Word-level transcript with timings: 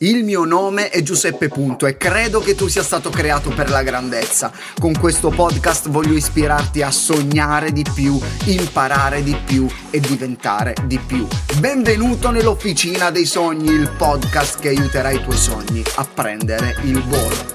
Il 0.00 0.24
mio 0.24 0.44
nome 0.44 0.90
è 0.90 1.00
Giuseppe 1.00 1.48
Punto 1.48 1.86
e 1.86 1.96
credo 1.96 2.40
che 2.40 2.54
tu 2.54 2.68
sia 2.68 2.82
stato 2.82 3.08
creato 3.08 3.48
per 3.48 3.70
la 3.70 3.82
grandezza. 3.82 4.52
Con 4.78 4.92
questo 4.92 5.30
podcast 5.30 5.88
voglio 5.88 6.12
ispirarti 6.12 6.82
a 6.82 6.90
sognare 6.90 7.72
di 7.72 7.82
più, 7.94 8.20
imparare 8.44 9.22
di 9.22 9.34
più 9.34 9.66
e 9.88 9.98
diventare 9.98 10.74
di 10.84 10.98
più. 10.98 11.26
Benvenuto 11.60 12.30
nell'Officina 12.30 13.10
dei 13.10 13.24
Sogni, 13.24 13.70
il 13.70 13.90
podcast 13.96 14.60
che 14.60 14.68
aiuterà 14.68 15.12
i 15.12 15.22
tuoi 15.22 15.38
sogni 15.38 15.82
a 15.94 16.04
prendere 16.04 16.76
il 16.82 17.02
volo. 17.02 17.54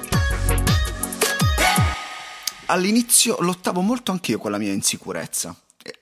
All'inizio 2.65 3.37
lottavo 3.41 3.81
molto 3.81 4.09
anch'io 4.09 4.39
con 4.39 4.49
la 4.49 4.57
mia 4.57 4.71
insicurezza 4.71 5.55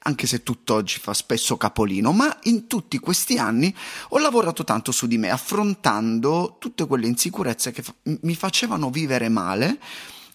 anche 0.03 0.27
se 0.27 0.43
tutt'oggi 0.43 0.99
fa 0.99 1.13
spesso 1.13 1.57
capolino, 1.57 2.11
ma 2.11 2.37
in 2.43 2.67
tutti 2.67 2.97
questi 2.99 3.37
anni 3.37 3.73
ho 4.09 4.17
lavorato 4.17 4.63
tanto 4.63 4.91
su 4.91 5.07
di 5.07 5.17
me, 5.17 5.29
affrontando 5.29 6.57
tutte 6.59 6.85
quelle 6.85 7.07
insicurezze 7.07 7.71
che 7.71 7.81
fa- 7.81 7.93
mi 8.03 8.35
facevano 8.35 8.89
vivere 8.89 9.29
male 9.29 9.79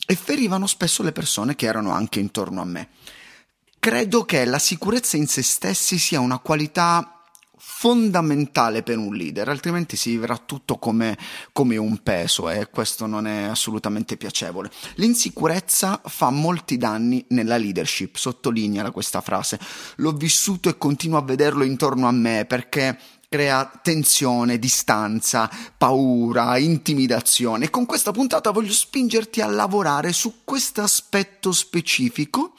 e 0.06 0.14
ferivano 0.14 0.66
spesso 0.66 1.02
le 1.02 1.12
persone 1.12 1.54
che 1.56 1.66
erano 1.66 1.90
anche 1.90 2.20
intorno 2.20 2.60
a 2.60 2.64
me. 2.64 2.88
Credo 3.78 4.24
che 4.24 4.44
la 4.44 4.58
sicurezza 4.58 5.16
in 5.16 5.26
se 5.26 5.42
stessi 5.42 5.98
sia 5.98 6.20
una 6.20 6.38
qualità 6.38 7.23
fondamentale 7.56 8.82
per 8.82 8.98
un 8.98 9.14
leader, 9.14 9.48
altrimenti 9.48 9.96
si 9.96 10.10
vivrà 10.10 10.36
tutto 10.36 10.78
come, 10.78 11.16
come 11.52 11.76
un 11.76 12.02
peso 12.02 12.48
e 12.50 12.68
questo 12.70 13.06
non 13.06 13.26
è 13.26 13.44
assolutamente 13.44 14.16
piacevole. 14.16 14.70
L'insicurezza 14.96 16.00
fa 16.04 16.30
molti 16.30 16.76
danni 16.76 17.24
nella 17.28 17.56
leadership, 17.56 18.16
sottolinea 18.16 18.90
questa 18.90 19.20
frase. 19.20 19.58
L'ho 19.96 20.12
vissuto 20.12 20.68
e 20.68 20.78
continuo 20.78 21.18
a 21.18 21.22
vederlo 21.22 21.64
intorno 21.64 22.06
a 22.06 22.12
me 22.12 22.44
perché 22.46 22.98
crea 23.28 23.68
tensione, 23.82 24.58
distanza, 24.58 25.50
paura, 25.76 26.56
intimidazione. 26.58 27.64
E 27.64 27.70
con 27.70 27.84
questa 27.84 28.12
puntata 28.12 28.50
voglio 28.50 28.72
spingerti 28.72 29.40
a 29.40 29.46
lavorare 29.46 30.12
su 30.12 30.42
questo 30.44 30.82
aspetto 30.82 31.50
specifico 31.50 32.54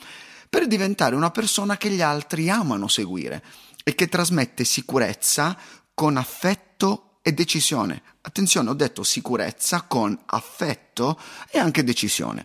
per 0.50 0.67
diventare 0.67 1.16
una 1.16 1.31
persona 1.31 1.78
che 1.78 1.89
gli 1.89 2.02
altri 2.02 2.50
amano 2.50 2.88
seguire 2.88 3.41
e 3.88 3.94
che 3.94 4.09
trasmette 4.09 4.64
sicurezza 4.64 5.55
con 5.94 6.17
affetto 6.17 7.19
e 7.22 7.33
decisione. 7.33 8.02
Attenzione, 8.22 8.72
ho 8.72 8.73
detto 8.73 9.03
sicurezza 9.03 9.83
con 9.83 10.19
affetto 10.25 11.19
e 11.52 11.59
anche 11.59 11.83
decisione. 11.83 12.44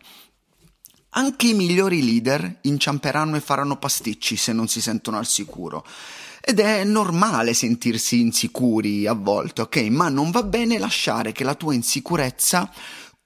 Anche 1.15 1.49
i 1.49 1.55
migliori 1.55 2.05
leader 2.05 2.59
inciamperanno 2.63 3.37
e 3.37 3.41
faranno 3.41 3.79
pasticci 3.79 4.37
se 4.37 4.53
non 4.53 4.69
si 4.69 4.83
sentono 4.83 5.17
al 5.17 5.27
sicuro. 5.27 5.85
Ed 6.43 6.61
è 6.61 6.85
normale 6.85 7.55
sentirsi 7.55 8.21
insicuri 8.21 9.07
a 9.07 9.15
volte, 9.15 9.63
ok? 9.63 9.77
Ma 9.89 10.11
non 10.11 10.31
va 10.31 10.43
bene 10.43 10.79
lasciare 10.79 11.33
che 11.33 11.43
la 11.43 11.55
tua 11.55 11.73
insicurezza 11.73 12.71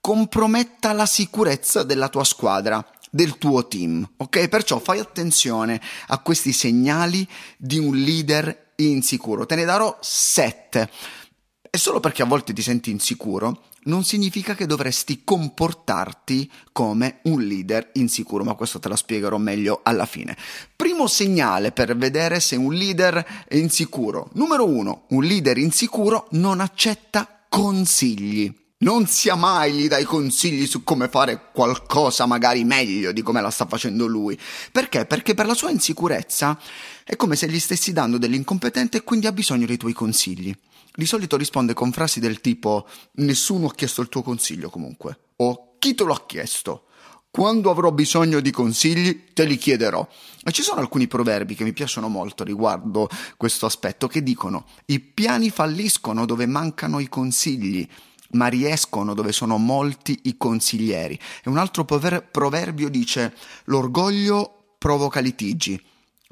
comprometta 0.00 0.92
la 0.92 1.06
sicurezza 1.06 1.82
della 1.82 2.08
tua 2.08 2.24
squadra 2.24 2.93
del 3.14 3.38
tuo 3.38 3.68
team, 3.68 4.04
ok? 4.16 4.48
Perciò 4.48 4.80
fai 4.80 4.98
attenzione 4.98 5.80
a 6.08 6.18
questi 6.18 6.52
segnali 6.52 7.24
di 7.56 7.78
un 7.78 7.94
leader 7.94 8.72
insicuro. 8.74 9.46
Te 9.46 9.54
ne 9.54 9.64
darò 9.64 9.96
sette. 10.00 10.90
E 11.70 11.78
solo 11.78 12.00
perché 12.00 12.22
a 12.22 12.26
volte 12.26 12.52
ti 12.52 12.60
senti 12.60 12.90
insicuro, 12.90 13.66
non 13.84 14.02
significa 14.02 14.56
che 14.56 14.66
dovresti 14.66 15.22
comportarti 15.22 16.50
come 16.72 17.20
un 17.24 17.40
leader 17.42 17.90
insicuro, 17.94 18.42
ma 18.42 18.54
questo 18.54 18.80
te 18.80 18.88
lo 18.88 18.96
spiegherò 18.96 19.38
meglio 19.38 19.80
alla 19.84 20.06
fine. 20.06 20.36
Primo 20.74 21.06
segnale 21.06 21.70
per 21.70 21.96
vedere 21.96 22.40
se 22.40 22.56
un 22.56 22.74
leader 22.74 23.44
è 23.46 23.54
insicuro. 23.54 24.30
Numero 24.32 24.66
uno, 24.66 25.04
un 25.10 25.22
leader 25.22 25.56
insicuro 25.58 26.26
non 26.32 26.58
accetta 26.58 27.46
consigli 27.48 28.62
non 28.84 29.06
sia 29.06 29.34
mai 29.34 29.72
gli 29.72 29.88
dai 29.88 30.04
consigli 30.04 30.66
su 30.66 30.84
come 30.84 31.08
fare 31.08 31.48
qualcosa 31.52 32.26
magari 32.26 32.64
meglio 32.64 33.12
di 33.12 33.22
come 33.22 33.40
la 33.40 33.50
sta 33.50 33.66
facendo 33.66 34.06
lui. 34.06 34.38
Perché? 34.70 35.06
Perché 35.06 35.32
per 35.32 35.46
la 35.46 35.54
sua 35.54 35.70
insicurezza 35.70 36.58
è 37.02 37.16
come 37.16 37.34
se 37.34 37.48
gli 37.48 37.58
stessi 37.58 37.92
dando 37.92 38.18
dell'incompetente 38.18 38.98
e 38.98 39.02
quindi 39.02 39.26
ha 39.26 39.32
bisogno 39.32 39.64
dei 39.64 39.78
tuoi 39.78 39.94
consigli. 39.94 40.54
Di 40.94 41.06
solito 41.06 41.38
risponde 41.38 41.72
con 41.72 41.92
frasi 41.92 42.20
del 42.20 42.42
tipo 42.42 42.86
nessuno 43.14 43.68
ha 43.68 43.74
chiesto 43.74 44.02
il 44.02 44.08
tuo 44.08 44.22
consiglio 44.22 44.68
comunque 44.68 45.18
o 45.36 45.76
chi 45.78 45.94
te 45.94 46.04
lo 46.04 46.12
ha 46.12 46.24
chiesto? 46.26 46.84
Quando 47.30 47.70
avrò 47.70 47.90
bisogno 47.90 48.38
di 48.38 48.52
consigli 48.52 49.32
te 49.32 49.44
li 49.44 49.56
chiederò. 49.56 50.06
E 50.44 50.52
ci 50.52 50.62
sono 50.62 50.80
alcuni 50.80 51.08
proverbi 51.08 51.54
che 51.54 51.64
mi 51.64 51.72
piacciono 51.72 52.08
molto 52.08 52.44
riguardo 52.44 53.08
questo 53.38 53.64
aspetto 53.64 54.06
che 54.06 54.22
dicono 54.22 54.66
i 54.86 55.00
piani 55.00 55.48
falliscono 55.48 56.26
dove 56.26 56.46
mancano 56.46 57.00
i 57.00 57.08
consigli 57.08 57.88
ma 58.34 58.46
riescono 58.46 59.14
dove 59.14 59.32
sono 59.32 59.58
molti 59.58 60.20
i 60.24 60.36
consiglieri. 60.36 61.18
E 61.42 61.48
un 61.48 61.58
altro 61.58 61.84
proverbio 61.84 62.88
dice 62.88 63.34
l'orgoglio 63.64 64.76
provoca 64.78 65.20
litigi, 65.20 65.80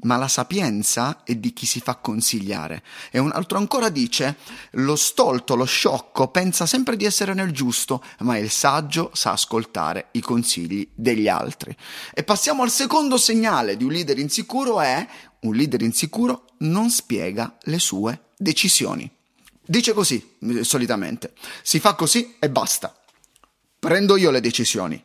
ma 0.03 0.17
la 0.17 0.27
sapienza 0.27 1.23
è 1.23 1.35
di 1.35 1.53
chi 1.53 1.65
si 1.65 1.79
fa 1.79 1.95
consigliare. 1.95 2.83
E 3.11 3.19
un 3.19 3.31
altro 3.33 3.57
ancora 3.57 3.89
dice 3.89 4.37
lo 4.71 4.95
stolto, 4.95 5.55
lo 5.55 5.65
sciocco 5.65 6.27
pensa 6.27 6.65
sempre 6.65 6.95
di 6.95 7.05
essere 7.05 7.33
nel 7.33 7.51
giusto, 7.51 8.03
ma 8.19 8.37
il 8.37 8.49
saggio 8.49 9.11
sa 9.13 9.31
ascoltare 9.31 10.09
i 10.11 10.21
consigli 10.21 10.87
degli 10.93 11.27
altri. 11.27 11.75
E 12.13 12.23
passiamo 12.23 12.63
al 12.63 12.71
secondo 12.71 13.17
segnale 13.17 13.77
di 13.77 13.83
un 13.83 13.91
leader 13.91 14.19
insicuro 14.19 14.81
è 14.81 15.07
un 15.41 15.55
leader 15.55 15.81
insicuro 15.81 16.45
non 16.59 16.89
spiega 16.89 17.57
le 17.63 17.79
sue 17.79 18.31
decisioni. 18.37 19.09
Dice 19.65 19.93
così, 19.93 20.35
solitamente. 20.61 21.33
Si 21.61 21.79
fa 21.79 21.95
così 21.95 22.35
e 22.39 22.49
basta. 22.49 22.95
Prendo 23.79 24.17
io 24.17 24.31
le 24.31 24.41
decisioni. 24.41 25.01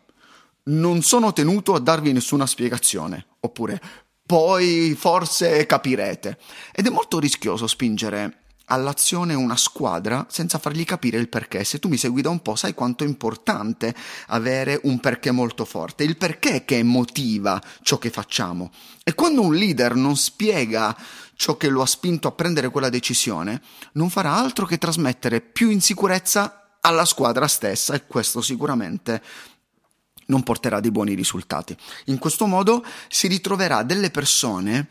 Non 0.64 1.02
sono 1.02 1.32
tenuto 1.32 1.74
a 1.74 1.80
darvi 1.80 2.12
nessuna 2.12 2.46
spiegazione. 2.46 3.26
Oppure, 3.40 3.80
poi 4.26 4.94
forse 4.98 5.64
capirete. 5.64 6.38
Ed 6.72 6.86
è 6.86 6.90
molto 6.90 7.18
rischioso 7.18 7.66
spingere 7.66 8.46
all'azione 8.68 9.34
una 9.34 9.56
squadra 9.56 10.26
senza 10.30 10.58
fargli 10.58 10.84
capire 10.84 11.18
il 11.18 11.28
perché. 11.28 11.64
Se 11.64 11.78
tu 11.78 11.88
mi 11.88 11.96
segui 11.96 12.22
da 12.22 12.30
un 12.30 12.40
po', 12.40 12.56
sai 12.56 12.74
quanto 12.74 13.04
è 13.04 13.06
importante 13.06 13.94
avere 14.28 14.80
un 14.84 15.00
perché 15.00 15.30
molto 15.30 15.64
forte, 15.64 16.04
il 16.04 16.16
perché 16.16 16.64
che 16.64 16.82
motiva 16.82 17.60
ciò 17.82 17.98
che 17.98 18.10
facciamo. 18.10 18.70
E 19.02 19.14
quando 19.14 19.42
un 19.42 19.54
leader 19.54 19.94
non 19.94 20.16
spiega 20.16 20.96
ciò 21.34 21.56
che 21.56 21.68
lo 21.68 21.82
ha 21.82 21.86
spinto 21.86 22.28
a 22.28 22.32
prendere 22.32 22.68
quella 22.68 22.88
decisione, 22.88 23.62
non 23.92 24.10
farà 24.10 24.34
altro 24.34 24.66
che 24.66 24.78
trasmettere 24.78 25.40
più 25.40 25.70
insicurezza 25.70 26.76
alla 26.80 27.04
squadra 27.04 27.46
stessa 27.48 27.94
e 27.94 28.06
questo 28.06 28.40
sicuramente 28.40 29.22
non 30.28 30.42
porterà 30.42 30.80
dei 30.80 30.90
buoni 30.90 31.14
risultati. 31.14 31.76
In 32.06 32.18
questo 32.18 32.46
modo 32.46 32.84
si 33.08 33.26
ritroverà 33.26 33.82
delle 33.82 34.10
persone 34.10 34.88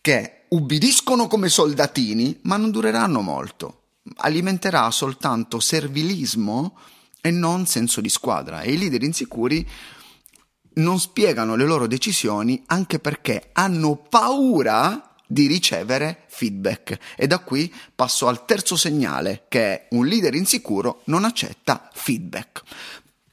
che 0.00 0.44
ubbidiscono 0.48 1.26
come 1.26 1.48
soldatini, 1.48 2.40
ma 2.42 2.56
non 2.56 2.70
dureranno 2.70 3.20
molto. 3.20 3.82
Alimenterà 4.18 4.90
soltanto 4.90 5.60
servilismo 5.60 6.78
e 7.20 7.30
non 7.30 7.66
senso 7.66 8.00
di 8.00 8.08
squadra 8.08 8.60
e 8.60 8.72
i 8.72 8.78
leader 8.78 9.02
insicuri 9.02 9.68
non 10.74 11.00
spiegano 11.00 11.56
le 11.56 11.64
loro 11.64 11.86
decisioni 11.86 12.62
anche 12.66 12.98
perché 12.98 13.50
hanno 13.52 13.96
paura 13.96 15.14
di 15.26 15.46
ricevere 15.46 16.24
feedback. 16.28 16.98
E 17.16 17.26
da 17.26 17.40
qui 17.40 17.72
passo 17.94 18.28
al 18.28 18.44
terzo 18.44 18.76
segnale, 18.76 19.46
che 19.48 19.60
è 19.60 19.86
un 19.90 20.06
leader 20.06 20.34
insicuro 20.34 21.00
non 21.06 21.24
accetta 21.24 21.90
feedback. 21.92 22.62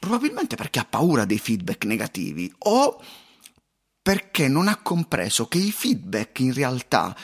Probabilmente 0.04 0.58
perché 0.58 0.80
ha 0.80 0.86
paura 0.86 1.24
dei 1.24 1.40
feedback 1.40 1.86
negativi 1.86 2.54
o 2.58 3.02
perché 4.02 4.50
non 4.50 4.68
ha 4.68 4.82
compreso 4.82 5.48
che 5.48 5.60
i 5.60 5.72
feedback 5.72 6.40
in 6.40 6.54
realtà 6.54 7.16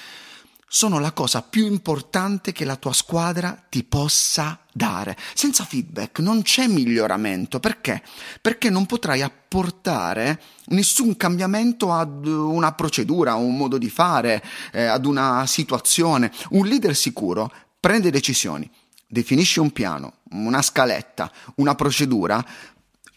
sono 0.66 0.98
la 1.00 1.12
cosa 1.12 1.42
più 1.42 1.66
importante 1.66 2.54
che 2.54 2.64
la 2.64 2.78
tua 2.78 2.94
squadra 2.94 3.66
ti 3.68 3.84
possa 3.84 4.58
dare. 4.72 5.18
Senza 5.34 5.66
feedback 5.66 6.20
non 6.20 6.42
c'è 6.42 6.68
miglioramento. 6.68 7.60
Perché? 7.60 8.02
Perché 8.42 8.70
non 8.70 8.86
potrai 8.86 9.24
apportare 9.24 10.42
nessun 10.68 11.18
cambiamento 11.18 11.92
ad 11.92 12.26
una 12.26 12.72
procedura, 12.72 13.32
a 13.32 13.36
un 13.36 13.58
modo 13.58 13.78
di 13.78 13.90
fare, 13.90 14.42
eh, 14.72 14.86
ad 14.86 15.06
una 15.06 15.46
situazione. 15.48 16.32
Un 16.52 16.66
leader 16.66 16.96
sicuro 16.96 17.52
prende 17.78 18.10
decisioni, 18.10 18.70
definisce 19.10 19.60
un 19.60 19.72
piano, 19.72 20.20
una 20.32 20.62
scaletta, 20.62 21.32
una 21.56 21.74
procedura, 21.74 22.46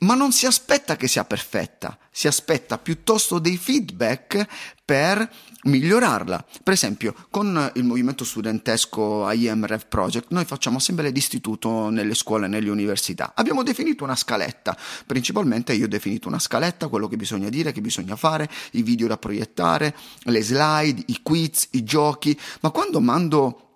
ma 0.02 0.14
non 0.14 0.32
si 0.32 0.46
aspetta 0.46 0.96
che 0.96 1.06
sia 1.06 1.24
perfetta, 1.24 1.96
si 2.10 2.26
aspetta 2.26 2.78
piuttosto 2.78 3.38
dei 3.38 3.56
feedback 3.56 4.46
per 4.84 5.30
migliorarla. 5.64 6.44
Per 6.62 6.72
esempio, 6.72 7.14
con 7.30 7.70
il 7.74 7.84
movimento 7.84 8.24
studentesco 8.24 9.30
IMREV 9.30 9.86
Project 9.86 10.26
noi 10.30 10.44
facciamo 10.44 10.78
assemblee 10.78 11.12
d'istituto 11.12 11.88
nelle 11.90 12.14
scuole 12.14 12.46
e 12.46 12.48
nelle 12.48 12.70
università. 12.70 13.32
Abbiamo 13.36 13.62
definito 13.62 14.02
una 14.02 14.16
scaletta, 14.16 14.76
principalmente 15.06 15.72
io 15.72 15.84
ho 15.84 15.88
definito 15.88 16.26
una 16.26 16.40
scaletta, 16.40 16.88
quello 16.88 17.06
che 17.06 17.16
bisogna 17.16 17.48
dire, 17.48 17.70
che 17.70 17.80
bisogna 17.80 18.16
fare, 18.16 18.50
i 18.72 18.82
video 18.82 19.06
da 19.06 19.18
proiettare, 19.18 19.94
le 20.24 20.42
slide, 20.42 21.04
i 21.06 21.20
quiz, 21.22 21.68
i 21.72 21.84
giochi, 21.84 22.36
ma 22.60 22.70
quando 22.70 23.00
mando 23.00 23.71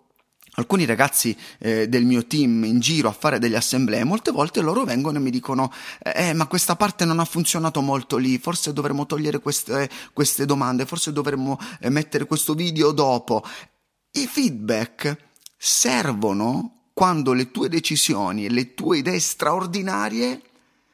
alcuni 0.57 0.85
ragazzi 0.85 1.37
eh, 1.59 1.89
del 1.89 2.05
mio 2.05 2.27
team 2.27 2.65
in 2.65 2.81
giro 2.81 3.09
a 3.09 3.13
fare 3.13 3.39
delle 3.39 3.57
assemblee, 3.57 4.05
molte 4.05 4.31
volte 4.31 4.61
loro 4.61 4.85
vengono 4.85 5.19
e 5.19 5.21
mi 5.21 5.31
dicono 5.31 5.73
eh, 6.03 6.33
ma 6.35 6.47
questa 6.47 6.77
parte 6.77 7.05
non 7.05 7.21
ha 7.21 7.25
funzionato 7.25 7.81
molto 7.81 8.17
lì, 8.17 8.39
forse 8.39 8.73
dovremmo 8.73 9.07
togliere 9.07 9.39
queste, 9.39 9.89
queste 10.13 10.45
domande, 10.45 10.87
forse 10.87 11.13
dovremmo 11.13 11.59
eh, 11.81 11.91
mettere 11.91 12.27
questo 12.27 12.55
video 12.55 12.93
dopo. 12.93 13.45
I 14.13 14.27
feedback 14.27 15.17
servono 15.57 16.89
quando 16.93 17.33
le 17.33 17.51
tue 17.51 17.69
decisioni 17.69 18.47
e 18.47 18.51
le 18.51 18.75
tue 18.75 18.99
idee 18.99 19.21
straordinarie 19.21 20.41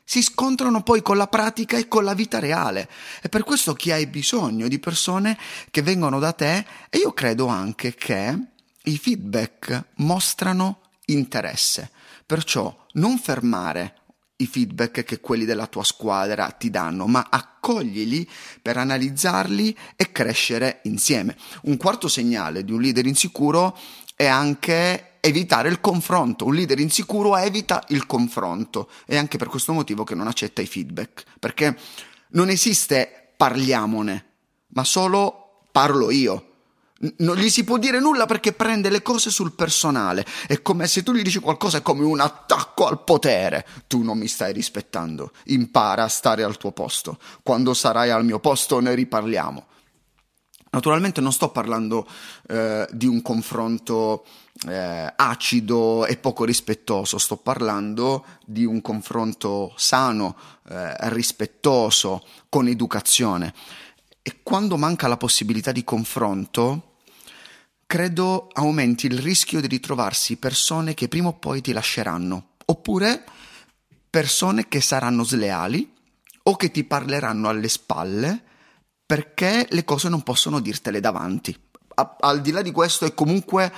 si 0.05 0.20
scontrano 0.20 0.82
poi 0.82 1.00
con 1.00 1.17
la 1.17 1.29
pratica 1.29 1.79
e 1.79 1.87
con 1.88 2.05
la 2.05 2.15
vita 2.15 2.38
reale. 2.38 2.88
È 3.20 3.29
per 3.29 3.44
questo 3.44 3.73
che 3.73 3.93
hai 3.93 4.06
bisogno 4.06 4.67
di 4.69 4.79
persone 4.79 5.38
che 5.70 5.81
vengono 5.81 6.19
da 6.19 6.32
te 6.32 6.67
e 6.91 6.99
io 6.99 7.12
credo 7.12 7.47
anche 7.47 7.94
che 7.94 8.38
i 8.84 8.99
feedback 8.99 9.90
mostrano 9.96 10.81
interesse. 11.06 11.90
Perciò 12.26 12.87
non 12.93 13.19
fermare 13.19 13.96
i 14.37 14.46
feedback 14.46 15.05
che 15.05 15.20
quelli 15.20 15.44
della 15.44 15.67
tua 15.67 15.84
squadra 15.84 16.50
ti 16.50 16.70
danno, 16.70 17.06
ma 17.06 17.29
accoglili 17.31 18.29
per 18.61 18.76
analizzarli 18.76 19.76
e 19.94 20.11
crescere 20.11 20.81
insieme. 20.84 21.37
Un 21.62 21.76
quarto 21.76 22.08
segnale 22.08 22.64
di 22.64 22.73
un 22.73 22.81
leader 22.81 23.06
insicuro 23.06 23.79
è 24.17 24.26
anche 24.26 25.19
evitare 25.20 25.69
il 25.69 25.81
confronto. 25.81 26.46
Un 26.46 26.55
leader 26.55 26.81
insicuro 26.81 27.37
evita 27.37 27.84
il 27.88 28.06
confronto. 28.06 28.90
È 29.06 29.17
anche 29.17 29.38
per 29.38 29.49
questo 29.49 29.73
motivo 29.73 30.02
che 30.02 30.17
non 30.17 30.26
accetta 30.26 30.61
i 30.61 30.67
feedback, 30.67 31.25
perché 31.38 31.79
non 32.31 32.49
esiste 32.49 33.32
parliamone, 33.37 34.25
ma 34.69 34.84
solo 34.84 35.67
parlo 35.70 36.11
io 36.11 36.52
non 37.19 37.37
gli 37.37 37.51
si 37.51 37.65
può 37.65 37.79
dire 37.79 37.99
nulla 37.99 38.27
perché 38.27 38.53
prende 38.53 38.89
le 38.91 39.03
cose 39.03 39.31
sul 39.31 39.53
personale. 39.53 40.25
È 40.47 40.63
come 40.63 40.87
se 40.87 41.03
tu 41.03 41.13
gli 41.13 41.23
dici 41.23 41.41
qualcosa, 41.41 41.79
è 41.79 41.83
come 41.83 42.05
un 42.05 42.21
attacco 42.21 42.87
al 42.87 43.03
potere. 43.03 43.67
Tu 43.87 44.03
non 44.03 44.19
mi 44.19 44.29
stai 44.29 44.53
rispettando. 44.53 45.33
Impara 45.47 46.05
a 46.05 46.09
stare 46.09 46.45
al 46.45 46.57
tuo 46.57 46.73
posto. 46.73 47.19
Quando 47.43 47.75
sarai 47.75 48.11
al 48.11 48.25
mio 48.25 48.39
posto 48.39 48.79
ne 48.81 48.95
riparliamo. 48.95 49.67
Naturalmente 50.71 51.21
non 51.21 51.33
sto 51.33 51.51
parlando 51.51 52.07
eh, 52.49 52.89
di 52.93 53.07
un 53.07 53.21
confronto 53.21 54.25
eh, 54.67 55.13
acido 55.15 56.07
e 56.07 56.17
poco 56.17 56.45
rispettoso, 56.45 57.19
sto 57.19 57.37
parlando 57.37 58.25
di 58.47 58.65
un 58.65 58.81
confronto 58.81 59.75
sano, 59.77 60.35
eh, 60.71 61.11
rispettoso, 61.11 62.25
con 62.49 62.69
educazione. 62.69 63.53
E 64.23 64.39
quando 64.43 64.79
manca 64.79 65.09
la 65.09 65.19
possibilità 65.19 65.73
di 65.73 65.85
confronto, 65.85 66.92
credo 67.93 68.49
aumenti 68.55 69.05
il 69.05 69.19
rischio 69.19 69.61
di 69.61 69.67
ritrovarsi 69.67 70.39
persone 70.39 70.94
che 70.94 71.09
prima 71.09 71.29
o 71.29 71.35
poi 71.35 71.61
ti 71.61 71.73
lasceranno, 71.73 72.53
oppure 72.65 73.23
persone 74.09 74.67
che 74.67 74.81
saranno 74.81 75.25
sleali 75.25 75.93
o 76.44 76.56
che 76.56 76.71
ti 76.71 76.85
parleranno 76.85 77.50
alle 77.50 77.69
spalle 77.69 78.43
perché 79.05 79.67
le 79.69 79.85
cose 79.85 80.09
non 80.09 80.23
possono 80.23 80.61
dirtele 80.61 81.00
davanti. 81.00 81.55
A, 81.97 82.17
al 82.21 82.41
di 82.41 82.50
là 82.50 82.62
di 82.62 82.71
questo 82.71 83.05
è 83.05 83.12
comunque 83.12 83.71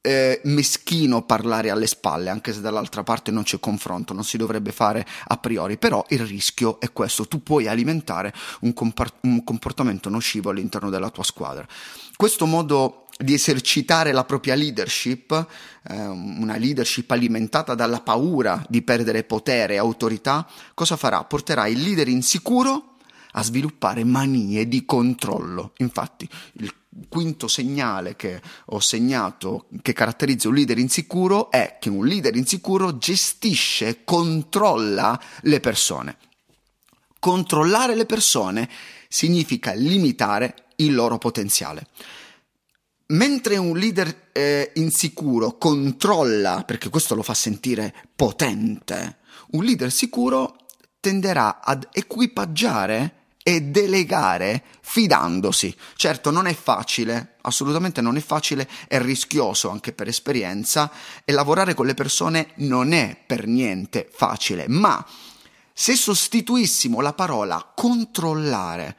eh, 0.00 0.40
meschino 0.44 1.26
parlare 1.26 1.68
alle 1.68 1.86
spalle, 1.86 2.30
anche 2.30 2.50
se 2.52 2.62
dall'altra 2.62 3.02
parte 3.02 3.30
non 3.30 3.42
c'è 3.42 3.60
confronto, 3.60 4.14
non 4.14 4.24
si 4.24 4.38
dovrebbe 4.38 4.72
fare 4.72 5.06
a 5.26 5.36
priori, 5.36 5.76
però 5.76 6.02
il 6.08 6.20
rischio 6.20 6.80
è 6.80 6.92
questo, 6.92 7.26
tu 7.26 7.42
puoi 7.42 7.66
alimentare 7.68 8.32
un, 8.60 8.72
compart- 8.72 9.16
un 9.22 9.44
comportamento 9.44 10.08
nocivo 10.08 10.48
all'interno 10.48 10.88
della 10.88 11.10
tua 11.10 11.24
squadra. 11.24 11.66
Questo 12.16 12.46
modo 12.46 13.03
di 13.16 13.34
esercitare 13.34 14.12
la 14.12 14.24
propria 14.24 14.54
leadership, 14.54 15.46
eh, 15.88 16.06
una 16.06 16.56
leadership 16.56 17.10
alimentata 17.10 17.74
dalla 17.74 18.00
paura 18.00 18.64
di 18.68 18.82
perdere 18.82 19.24
potere 19.24 19.74
e 19.74 19.78
autorità, 19.78 20.48
cosa 20.74 20.96
farà? 20.96 21.24
Porterà 21.24 21.66
il 21.66 21.80
leader 21.80 22.08
insicuro 22.08 22.96
a 23.32 23.42
sviluppare 23.42 24.04
manie 24.04 24.68
di 24.68 24.84
controllo. 24.84 25.72
Infatti, 25.78 26.28
il 26.54 26.72
quinto 27.08 27.48
segnale 27.48 28.14
che 28.16 28.40
ho 28.66 28.78
segnato 28.78 29.66
che 29.82 29.92
caratterizza 29.92 30.48
un 30.48 30.54
leader 30.54 30.78
insicuro 30.78 31.50
è 31.50 31.78
che 31.80 31.88
un 31.88 32.06
leader 32.06 32.36
insicuro 32.36 32.98
gestisce, 32.98 34.04
controlla 34.04 35.20
le 35.42 35.60
persone. 35.60 36.16
Controllare 37.18 37.94
le 37.94 38.06
persone 38.06 38.68
significa 39.08 39.72
limitare 39.72 40.66
il 40.76 40.94
loro 40.94 41.18
potenziale. 41.18 41.86
Mentre 43.06 43.58
un 43.58 43.76
leader 43.76 44.30
eh, 44.32 44.72
insicuro 44.76 45.58
controlla, 45.58 46.62
perché 46.64 46.88
questo 46.88 47.14
lo 47.14 47.22
fa 47.22 47.34
sentire 47.34 47.94
potente, 48.16 49.18
un 49.50 49.64
leader 49.64 49.92
sicuro 49.92 50.56
tenderà 51.00 51.60
ad 51.60 51.86
equipaggiare 51.92 53.24
e 53.42 53.60
delegare 53.60 54.64
fidandosi. 54.80 55.76
Certo, 55.96 56.30
non 56.30 56.46
è 56.46 56.54
facile, 56.54 57.36
assolutamente 57.42 58.00
non 58.00 58.16
è 58.16 58.20
facile, 58.20 58.66
è 58.88 58.98
rischioso 58.98 59.68
anche 59.68 59.92
per 59.92 60.08
esperienza 60.08 60.90
e 61.26 61.32
lavorare 61.32 61.74
con 61.74 61.84
le 61.84 61.92
persone 61.92 62.52
non 62.56 62.94
è 62.94 63.22
per 63.26 63.46
niente 63.46 64.08
facile, 64.10 64.64
ma 64.66 65.06
se 65.74 65.94
sostituissimo 65.94 67.02
la 67.02 67.12
parola 67.12 67.70
controllare 67.76 68.96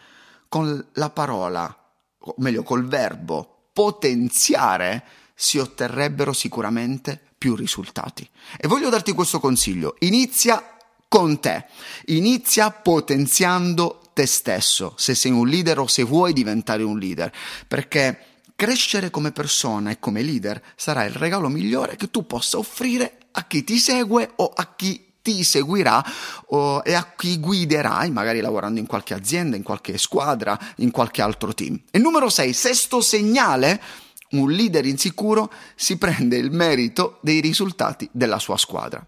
con 0.48 0.90
la 0.94 1.10
parola, 1.10 1.76
o 2.20 2.36
meglio 2.38 2.62
col 2.62 2.86
verbo 2.86 3.55
potenziare, 3.76 5.04
si 5.36 5.58
otterrebbero 5.58 6.32
sicuramente 6.32 7.22
più 7.38 7.56
risultati. 7.56 8.26
E 8.58 8.70
voglio 8.70 8.88
darti 8.88 9.12
questo 9.12 9.42
consiglio, 9.42 9.98
inizia 10.00 10.78
con 11.10 11.42
te, 11.42 11.66
inizia 12.06 12.72
potenziando 12.72 14.00
te 14.14 14.26
stesso, 14.26 14.94
se 14.96 15.14
sei 15.14 15.32
un 15.32 15.46
leader 15.46 15.80
o 15.80 15.88
se 15.88 16.04
vuoi 16.04 16.32
diventare 16.32 16.84
un 16.84 16.98
leader, 16.98 17.34
perché 17.68 18.44
crescere 18.56 19.10
come 19.10 19.34
persona 19.34 19.92
e 19.92 20.00
come 20.00 20.22
leader 20.22 20.64
sarà 20.78 21.04
il 21.04 21.12
regalo 21.12 21.50
migliore 21.50 21.98
che 21.98 22.10
tu 22.10 22.26
possa 22.26 22.58
offrire 22.58 23.18
a 23.32 23.46
chi 23.46 23.66
ti 23.66 23.78
segue 23.78 24.32
o 24.38 24.54
a 24.56 24.74
chi 24.74 25.06
ti 25.26 25.44
seguirà 25.44 26.06
o, 26.50 26.84
e 26.86 26.94
a 26.94 27.14
chi 27.18 27.40
guiderai, 27.40 28.12
magari 28.12 28.42
lavorando 28.42 28.80
in 28.80 28.86
qualche 28.86 29.16
azienda, 29.16 29.58
in 29.58 29.64
qualche 29.64 29.98
squadra, 29.98 30.56
in 30.78 30.92
qualche 30.92 31.24
altro 31.24 31.52
team. 31.56 31.82
E 31.90 31.98
numero 31.98 32.30
6, 32.30 32.54
sesto 32.54 33.02
segnale, 33.02 33.82
un 34.32 34.52
leader 34.52 34.86
insicuro 34.86 35.52
si 35.74 35.98
prende 35.98 36.38
il 36.38 36.52
merito 36.52 37.18
dei 37.22 37.40
risultati 37.40 38.08
della 38.12 38.38
sua 38.38 38.58
squadra. 38.58 39.04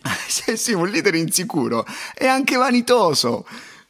Se 0.26 0.56
sei 0.56 0.74
un 0.74 0.88
leader 0.88 1.14
insicuro 1.14 1.84
è 2.14 2.26
anche 2.26 2.56
vanitoso 2.56 3.44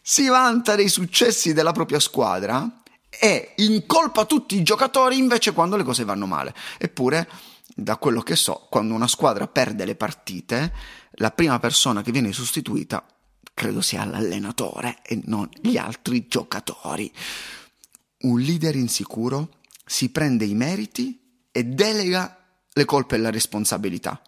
si 0.06 0.26
vanta 0.26 0.74
dei 0.74 0.88
successi 0.88 1.54
della 1.54 1.72
propria 1.72 1.98
squadra 2.00 2.82
e 3.08 3.52
incolpa 3.56 4.24
tutti 4.24 4.56
i 4.56 4.62
giocatori 4.62 5.16
invece 5.16 5.52
quando 5.52 5.76
le 5.76 5.84
cose 5.84 6.04
vanno 6.04 6.26
male. 6.26 6.52
Eppure, 6.78 7.26
da 7.74 7.96
quello 7.96 8.20
che 8.20 8.36
so, 8.36 8.66
quando 8.68 8.94
una 8.94 9.08
squadra 9.08 9.46
perde 9.46 9.84
le 9.84 9.94
partite, 9.94 10.72
la 11.16 11.30
prima 11.30 11.58
persona 11.58 12.02
che 12.02 12.12
viene 12.12 12.32
sostituita 12.32 13.06
credo 13.52 13.80
sia 13.80 14.04
l'allenatore 14.04 14.98
e 15.02 15.20
non 15.24 15.48
gli 15.60 15.76
altri 15.76 16.26
giocatori. 16.28 17.12
Un 18.22 18.40
leader 18.40 18.74
insicuro 18.74 19.60
si 19.84 20.10
prende 20.10 20.44
i 20.44 20.54
meriti 20.54 21.20
e 21.52 21.64
delega 21.64 22.38
le 22.72 22.84
colpe 22.84 23.16
e 23.16 23.18
la 23.18 23.30
responsabilità. 23.30 24.20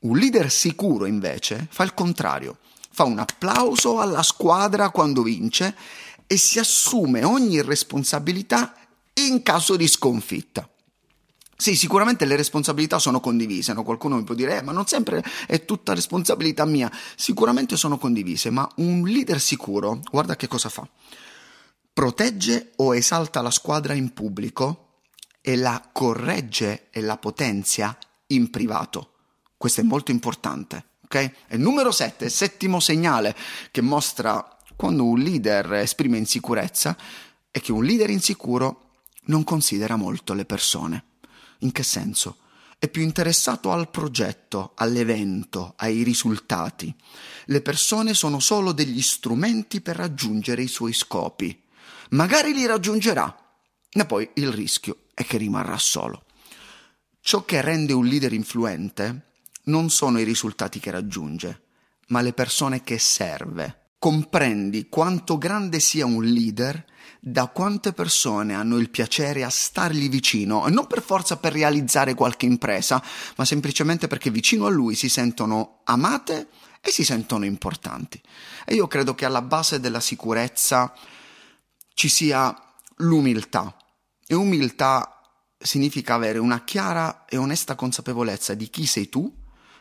Un 0.00 0.18
leader 0.18 0.50
sicuro 0.50 1.06
invece 1.06 1.66
fa 1.70 1.84
il 1.84 1.94
contrario 1.94 2.58
fa 2.90 3.04
un 3.04 3.18
applauso 3.18 4.00
alla 4.00 4.22
squadra 4.22 4.90
quando 4.90 5.22
vince 5.22 5.74
e 6.26 6.36
si 6.36 6.58
assume 6.58 7.24
ogni 7.24 7.62
responsabilità 7.62 8.74
in 9.14 9.42
caso 9.42 9.76
di 9.76 9.88
sconfitta. 9.88 10.68
Sì, 11.60 11.76
sicuramente 11.76 12.24
le 12.24 12.36
responsabilità 12.36 12.98
sono 12.98 13.20
condivise, 13.20 13.74
no? 13.74 13.82
qualcuno 13.82 14.16
mi 14.16 14.24
può 14.24 14.34
dire, 14.34 14.58
eh, 14.58 14.62
ma 14.62 14.72
non 14.72 14.86
sempre 14.86 15.22
è 15.46 15.64
tutta 15.64 15.94
responsabilità 15.94 16.64
mia. 16.64 16.90
Sicuramente 17.16 17.76
sono 17.76 17.98
condivise, 17.98 18.48
ma 18.50 18.68
un 18.76 19.06
leader 19.06 19.38
sicuro, 19.40 20.00
guarda 20.10 20.36
che 20.36 20.48
cosa 20.48 20.70
fa. 20.70 20.88
Protegge 21.92 22.72
o 22.76 22.94
esalta 22.94 23.42
la 23.42 23.50
squadra 23.50 23.92
in 23.92 24.14
pubblico 24.14 25.00
e 25.42 25.56
la 25.56 25.90
corregge 25.92 26.88
e 26.90 27.02
la 27.02 27.18
potenzia 27.18 27.96
in 28.28 28.48
privato. 28.48 29.12
Questo 29.56 29.82
è 29.82 29.84
molto 29.84 30.10
importante 30.10 30.84
ok? 31.10 31.32
E 31.48 31.56
numero 31.56 31.90
7, 31.90 32.28
settimo 32.28 32.78
segnale 32.78 33.34
che 33.72 33.80
mostra 33.80 34.56
quando 34.76 35.04
un 35.04 35.18
leader 35.18 35.74
esprime 35.74 36.16
insicurezza 36.16 36.96
è 37.50 37.60
che 37.60 37.72
un 37.72 37.84
leader 37.84 38.10
insicuro 38.10 38.92
non 39.24 39.42
considera 39.42 39.96
molto 39.96 40.34
le 40.34 40.44
persone. 40.44 41.04
In 41.60 41.72
che 41.72 41.82
senso? 41.82 42.38
È 42.78 42.88
più 42.88 43.02
interessato 43.02 43.72
al 43.72 43.90
progetto, 43.90 44.72
all'evento, 44.76 45.74
ai 45.76 46.02
risultati. 46.02 46.94
Le 47.46 47.60
persone 47.60 48.14
sono 48.14 48.40
solo 48.40 48.72
degli 48.72 49.02
strumenti 49.02 49.80
per 49.82 49.96
raggiungere 49.96 50.62
i 50.62 50.68
suoi 50.68 50.94
scopi. 50.94 51.62
Magari 52.10 52.54
li 52.54 52.64
raggiungerà, 52.64 53.36
ma 53.92 54.04
poi 54.06 54.30
il 54.34 54.50
rischio 54.50 55.02
è 55.12 55.24
che 55.24 55.36
rimarrà 55.36 55.76
solo. 55.76 56.24
ciò 57.20 57.44
che 57.44 57.60
rende 57.60 57.92
un 57.92 58.06
leader 58.06 58.32
influente 58.32 59.32
non 59.64 59.90
sono 59.90 60.18
i 60.18 60.24
risultati 60.24 60.80
che 60.80 60.90
raggiunge, 60.90 61.62
ma 62.08 62.22
le 62.22 62.32
persone 62.32 62.82
che 62.82 62.98
serve. 62.98 63.89
Comprendi 64.00 64.88
quanto 64.88 65.36
grande 65.36 65.78
sia 65.78 66.06
un 66.06 66.24
leader 66.24 66.86
da 67.20 67.48
quante 67.48 67.92
persone 67.92 68.54
hanno 68.54 68.78
il 68.78 68.88
piacere 68.88 69.44
a 69.44 69.50
stargli 69.50 70.08
vicino, 70.08 70.66
non 70.68 70.86
per 70.86 71.02
forza 71.02 71.36
per 71.36 71.52
realizzare 71.52 72.14
qualche 72.14 72.46
impresa, 72.46 73.02
ma 73.36 73.44
semplicemente 73.44 74.06
perché 74.06 74.30
vicino 74.30 74.64
a 74.64 74.70
lui 74.70 74.94
si 74.94 75.10
sentono 75.10 75.82
amate 75.84 76.48
e 76.80 76.90
si 76.90 77.04
sentono 77.04 77.44
importanti. 77.44 78.18
E 78.64 78.72
io 78.72 78.86
credo 78.86 79.14
che 79.14 79.26
alla 79.26 79.42
base 79.42 79.80
della 79.80 80.00
sicurezza 80.00 80.94
ci 81.92 82.08
sia 82.08 82.56
l'umiltà. 82.96 83.76
E 84.26 84.34
umiltà 84.34 85.20
significa 85.58 86.14
avere 86.14 86.38
una 86.38 86.64
chiara 86.64 87.26
e 87.26 87.36
onesta 87.36 87.74
consapevolezza 87.74 88.54
di 88.54 88.70
chi 88.70 88.86
sei 88.86 89.10
tu 89.10 89.39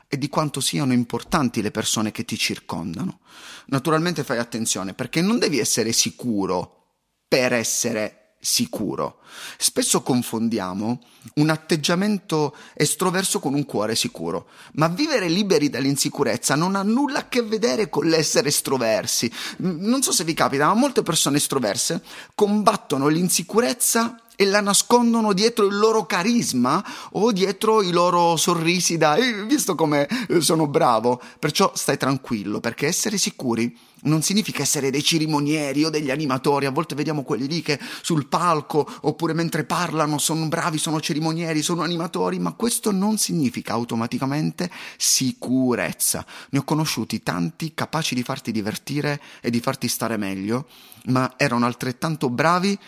e 0.10 0.18
di 0.18 0.28
quanto 0.28 0.60
siano 0.60 0.92
importanti 0.92 1.62
le 1.62 1.72
persone 1.72 2.12
che 2.12 2.26
ti 2.26 2.36
circondano. 2.36 3.20
Naturalmente 3.68 4.24
fai 4.24 4.40
attenzione 4.40 4.96
perché 4.96 5.22
non 5.22 5.38
devi 5.38 5.60
essere 5.60 5.92
sicuro 5.94 6.98
per 7.28 7.54
essere 7.54 8.20
sicuro. 8.40 9.20
Spesso 9.58 10.02
confondiamo 10.02 11.00
un 11.36 11.50
atteggiamento 11.50 12.56
estroverso 12.74 13.40
con 13.40 13.54
un 13.54 13.66
cuore 13.66 13.96
sicuro, 13.96 14.48
ma 14.74 14.88
vivere 14.88 15.30
liberi 15.30 15.70
dall'insicurezza 15.70 16.56
non 16.56 16.76
ha 16.76 16.82
nulla 16.82 17.20
a 17.20 17.28
che 17.28 17.44
vedere 17.44 17.90
con 17.90 18.08
l'essere 18.08 18.48
estroversi. 18.48 19.32
Non 19.58 20.02
so 20.02 20.12
se 20.12 20.24
vi 20.24 20.34
capita, 20.34 20.66
ma 20.66 20.74
molte 20.74 21.04
persone 21.04 21.38
estroverse 21.38 22.02
combattono 22.34 23.08
l'insicurezza 23.10 24.24
e 24.42 24.46
la 24.46 24.62
nascondono 24.62 25.34
dietro 25.34 25.66
il 25.66 25.78
loro 25.78 26.06
carisma 26.06 26.82
o 27.12 27.34
dietro 27.34 27.82
i 27.82 27.92
loro 27.92 28.38
sorrisi 28.38 28.96
da 28.96 29.18
visto 29.46 29.76
come 29.76 30.08
eh, 30.30 30.40
sono 30.40 30.66
bravo. 30.66 31.22
Perciò 31.38 31.74
stai 31.76 31.98
tranquillo, 31.98 32.62
perché 32.62 32.88
essere 32.88 33.18
sicuri 33.18 33.78
non 34.04 34.22
significa 34.22 34.62
essere 34.62 34.92
dei 34.92 35.04
cerimonieri 35.04 35.84
o 35.84 35.90
degli 35.90 36.10
animatori, 36.10 36.66
a 36.66 36.72
volte 36.72 36.96
vediamo 36.96 37.24
quelli 37.24 37.48
lì 37.50 37.62
che 37.62 37.78
sul 38.02 38.28
palco 38.28 38.88
oppure 39.02 39.34
mentre 39.34 39.66
parlano 39.66 40.18
sono 40.18 40.48
bravi, 40.48 40.78
sono 40.78 41.02
cerimonieri, 41.02 41.62
sono 41.62 41.82
animatori, 41.82 42.40
ma 42.40 42.54
questo 42.54 42.92
non 42.92 43.18
significa 43.18 43.74
automaticamente 43.74 44.72
sicurezza. 44.96 46.26
Ne 46.52 46.60
ho 46.60 46.64
conosciuti 46.64 47.22
tanti 47.24 47.74
capaci 47.74 48.16
di 48.16 48.24
farti 48.24 48.54
divertire 48.54 49.20
e 49.42 49.50
di 49.50 49.60
farti 49.60 49.90
stare 49.90 50.16
meglio, 50.16 50.68
ma 51.08 51.34
erano 51.36 51.66
altrettanto 51.66 52.30
bravi 52.30 52.80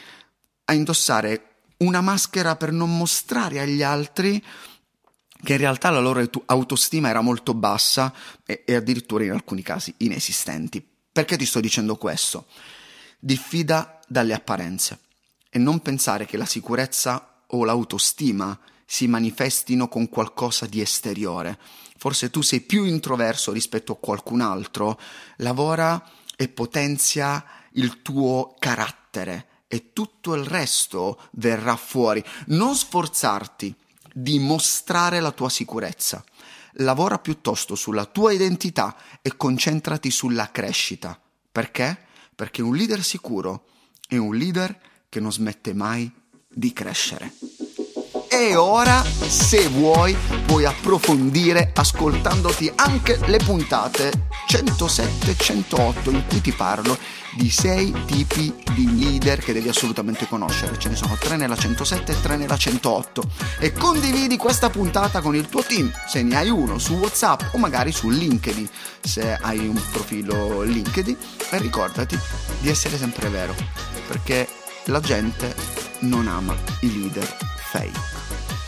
a 0.65 0.73
indossare 0.73 1.47
una 1.77 2.01
maschera 2.01 2.55
per 2.55 2.71
non 2.71 2.95
mostrare 2.95 3.59
agli 3.59 3.83
altri 3.83 4.43
che 5.43 5.53
in 5.53 5.59
realtà 5.59 5.89
la 5.89 5.99
loro 5.99 6.27
autostima 6.45 7.09
era 7.09 7.21
molto 7.21 7.53
bassa 7.53 8.13
e, 8.45 8.63
e 8.65 8.75
addirittura 8.75 9.23
in 9.23 9.31
alcuni 9.31 9.61
casi 9.61 9.93
inesistenti. 9.97 10.85
Perché 11.11 11.35
ti 11.35 11.45
sto 11.45 11.59
dicendo 11.59 11.95
questo? 11.97 12.45
Diffida 13.19 13.99
dalle 14.07 14.33
apparenze 14.33 14.99
e 15.49 15.59
non 15.59 15.81
pensare 15.81 16.25
che 16.25 16.37
la 16.37 16.45
sicurezza 16.45 17.43
o 17.47 17.65
l'autostima 17.65 18.57
si 18.85 19.07
manifestino 19.07 19.87
con 19.87 20.09
qualcosa 20.09 20.65
di 20.65 20.79
esteriore. 20.79 21.57
Forse 21.97 22.29
tu 22.29 22.41
sei 22.41 22.61
più 22.61 22.83
introverso 22.83 23.51
rispetto 23.51 23.93
a 23.93 23.97
qualcun 23.97 24.41
altro, 24.41 24.99
lavora 25.37 26.03
e 26.35 26.47
potenzia 26.49 27.43
il 27.73 28.01
tuo 28.01 28.55
carattere 28.59 29.47
e 29.73 29.93
tutto 29.93 30.33
il 30.35 30.43
resto 30.43 31.17
verrà 31.31 31.77
fuori. 31.77 32.21
Non 32.47 32.75
sforzarti 32.75 33.73
di 34.13 34.37
mostrare 34.37 35.21
la 35.21 35.31
tua 35.31 35.47
sicurezza. 35.47 36.21
Lavora 36.73 37.19
piuttosto 37.19 37.75
sulla 37.75 38.03
tua 38.03 38.33
identità 38.33 38.97
e 39.21 39.37
concentrati 39.37 40.11
sulla 40.11 40.51
crescita. 40.51 41.17
Perché? 41.49 41.97
Perché 42.35 42.61
un 42.61 42.75
leader 42.75 43.01
sicuro 43.01 43.67
è 44.05 44.17
un 44.17 44.35
leader 44.35 44.77
che 45.07 45.21
non 45.21 45.31
smette 45.31 45.73
mai 45.73 46.11
di 46.49 46.73
crescere. 46.73 47.33
E 48.33 48.55
ora, 48.55 49.03
se 49.03 49.67
vuoi, 49.67 50.15
puoi 50.45 50.63
approfondire 50.63 51.71
ascoltandoti 51.75 52.71
anche 52.75 53.19
le 53.25 53.39
puntate 53.39 54.27
107 54.47 55.31
e 55.31 55.35
108 55.35 56.09
in 56.11 56.23
cui 56.25 56.39
ti 56.39 56.53
parlo 56.53 56.97
di 57.35 57.49
sei 57.49 57.93
tipi 58.05 58.55
di 58.73 58.97
leader 58.97 59.39
che 59.39 59.51
devi 59.51 59.67
assolutamente 59.67 60.29
conoscere. 60.29 60.79
Ce 60.79 60.87
ne 60.87 60.95
sono 60.95 61.17
tre 61.19 61.35
nella 61.35 61.57
107 61.57 62.13
e 62.13 62.21
tre 62.21 62.37
nella 62.37 62.55
108. 62.55 63.21
E 63.59 63.73
condividi 63.73 64.37
questa 64.37 64.69
puntata 64.69 65.19
con 65.19 65.35
il 65.35 65.49
tuo 65.49 65.61
team, 65.61 65.91
se 66.07 66.23
ne 66.23 66.37
hai 66.37 66.49
uno 66.49 66.79
su 66.79 66.93
WhatsApp 66.93 67.53
o 67.53 67.57
magari 67.57 67.91
su 67.91 68.07
LinkedIn, 68.07 68.69
se 69.01 69.37
hai 69.41 69.67
un 69.67 69.81
profilo 69.91 70.61
LinkedIn. 70.61 71.17
E 71.49 71.57
ricordati 71.57 72.17
di 72.61 72.69
essere 72.69 72.97
sempre 72.97 73.27
vero, 73.27 73.53
perché 74.07 74.47
la 74.85 75.01
gente 75.01 75.53
non 75.99 76.29
ama 76.29 76.55
i 76.79 76.97
leader 76.97 77.50
fake. 77.71 78.60